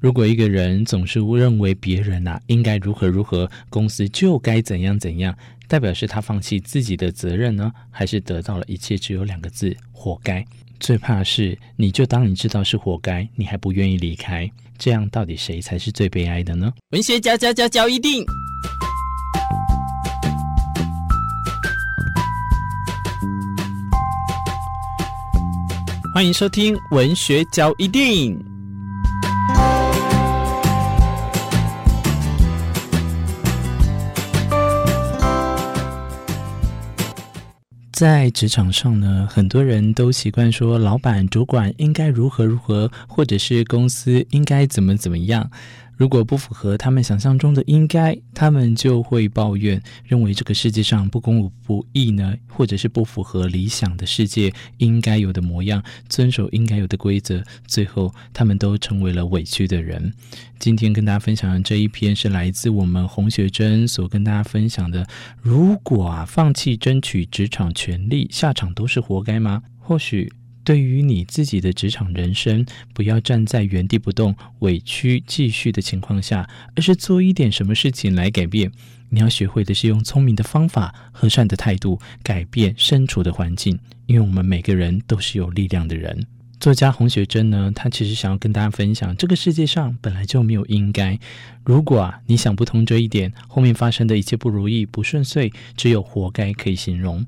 [0.00, 5.36] 如果一个人总是误认为别人呐、啊、应该如何如何，公司就该怎样怎样，
[5.66, 10.44] 代表是他放弃自己的责任呢，还是得到了一切只有两个字：活该？
[10.78, 14.48] 最怕是你就当你知道是活该，你还不愿意离开，
[14.78, 16.72] 这样到底谁才是最悲哀的呢？
[16.90, 18.24] 文学家家家教一定，
[26.14, 28.57] 欢迎收听文学交一定。
[37.98, 45.50] 在职场上呢，很多人都习惯说，老板、主管应该如何如何，或者是公司应该怎么怎么样。
[45.98, 60.14] 如果不符合他们想象中的应该，他们就会抱怨，认为这个世界上不公不义呢，或者是不符合理想的世界应该有的模样，遵守应该有的规则，最后他们都成为了委屈的人。
[60.60, 65.04] 今天跟大家分享的这一篇是来自我们洪学珍所跟大家分享的：
[65.42, 69.64] 如果啊，放弃争取职场权利，下场都是活该吗？
[69.80, 70.32] 或许。
[70.68, 78.70] 对于你自己的职场人生，不要站在原地不动、委屈继续的情况下，而是做一点什么事情来改变。
[79.08, 86.26] 你要学会的是用聪明的方法、和善的态度改变身处的环境，因为我们每个人都是有力量的人。
[86.60, 91.18] 作家洪学珍呢，他其实想要跟大家分享，这个世界上本来就没有应该。
[91.64, 97.24] 如果啊，你想不通这一点，后面发生的一切不如意、不顺遂，只有活该可以形容。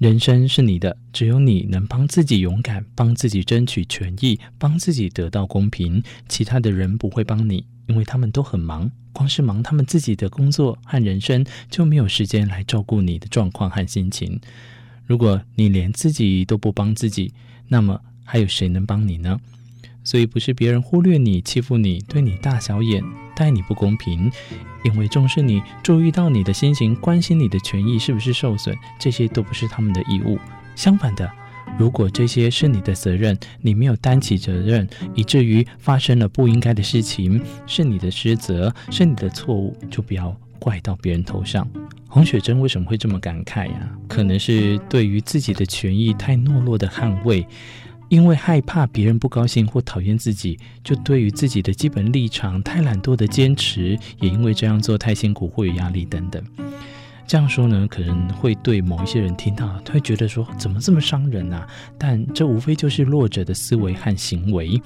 [0.00, 6.02] 人生是你的，只有你能帮自己勇敢，帮自己争取权益，帮自己得到公平。
[6.26, 14.40] 其他的人不会帮你，因为他们都很忙，光是忙他们自己的工作和人生，就没有时间来照顾你的状况和心情。
[15.04, 17.34] 如果你连自己都不帮自己，
[17.68, 19.38] 那么还有谁能帮你呢？
[20.02, 23.02] 所以不是别人忽略你、欺负你、对你大小眼、
[23.34, 24.30] 待你不公平。
[24.82, 30.38] 因为重视你，注意到你的心情，关心你的权益是不是受损，这些都不是他们的义务。
[30.74, 31.30] 相反的，
[31.78, 41.68] 如果这些是你的责任，你没有担起责任，以至于发生了不应该的事情，是你的失责，是你的错误，就不要怪到别人头上。
[42.08, 47.46] 洪雪珍为什么会这么感慨呀、可能是对于自己的权益太懦弱的捍卫。
[48.10, 56.42] 因为害怕别人不高兴或讨厌自己，就对于自己的基本立场太懒惰的坚持，也因为这样做太辛苦或有压力等等。
[57.24, 61.64] 这样说呢，可能会对某一些人听到，他会觉得说怎么这么伤人啊？
[61.96, 64.82] 但这无非就是弱者的思维和行为。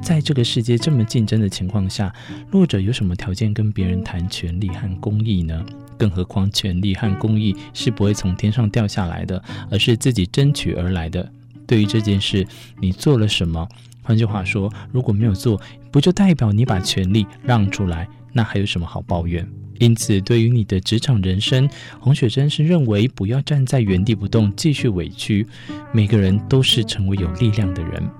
[0.00, 2.14] 在这个世界这么竞争的情况下，
[2.52, 5.66] 弱者有什么条件跟别人谈权利和公义呢？
[5.98, 11.28] 更何况权利和公义是不会从天上掉下来的，而是自己争取而来的。
[11.70, 12.44] 对于这件事，
[12.80, 13.64] 你做了什么？
[14.02, 15.60] 换句话说，如果没有做，
[15.92, 18.08] 不就代表你把权力让出来？
[18.32, 19.48] 那还有什么好抱怨？
[19.78, 21.70] 因此，对于你的职场人生，
[22.00, 25.46] 洪雪珍是认为不要站在原地不动，继续委屈。
[25.92, 28.19] 每个人都是成为有力量的人。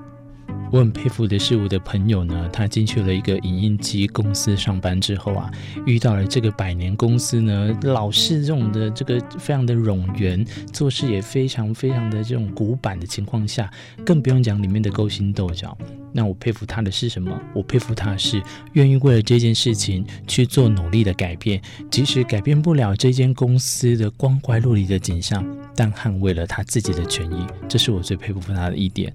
[0.73, 5.51] 我很佩服的是我的朋友呢，他进去了一个影印机公司上班之后啊，
[5.85, 13.69] 遇到了这个百年公司呢，老是这种的这个非常的冗员，做事也非常非常的这种古板的情况下，
[14.07, 15.77] 更不用讲里面的勾心斗角。
[16.13, 17.41] 那我佩服他的是什么？
[17.55, 21.61] 我佩服他是愿意为了这件事情去做努力的改变，
[21.91, 29.13] 即使改变不了这间公司的光怪陆离的景象，但捍卫了他自己的权益，这是我最佩服他的一点。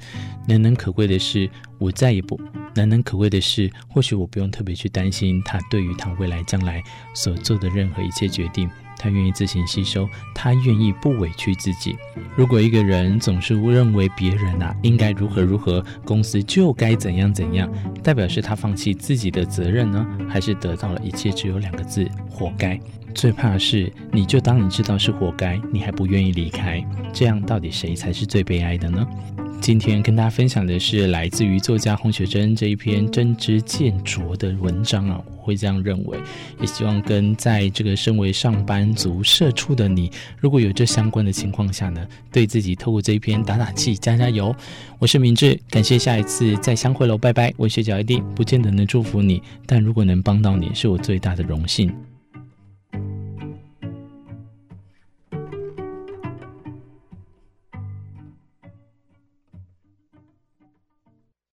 [0.48, 2.40] 难能可贵的是，我再也不
[2.74, 6.82] 难能可贵的是，或许我不用特别去担心他对于他未来将来
[7.14, 8.70] 所做的任何一切决定。
[9.06, 11.96] 他愿意自行吸收，他愿意不委屈自己。
[12.36, 17.72] 如果一个人总是误认为别人啊应该如何如何，公司就该怎样怎样，
[18.02, 22.80] 代表是他放弃自己的责任呢，还是得到了一切只有两个字：活该？
[23.14, 26.84] 最怕的是你就当你知道是活该，你还不愿意离开，
[27.14, 29.08] 这样到底谁才是最悲哀的呢？
[29.62, 36.20] 今天跟大家分享的是来自于作家洪学珍这一篇真知见灼的文章啊，我会这样认为，
[36.62, 44.56] 也希望跟在这个身为上班族社畜的你，如果有这相关的情况下呢，对自己透过这一篇打打气，加加油。
[45.00, 47.52] 我是明智，感谢下一次再相会喽，拜拜。
[47.58, 51.92] 文学脚一定不见得能祝福你，但如果能帮到你，是我最大的荣幸。